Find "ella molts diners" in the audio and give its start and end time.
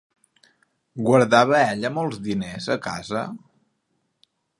1.73-2.71